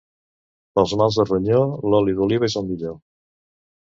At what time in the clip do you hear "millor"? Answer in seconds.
2.71-3.01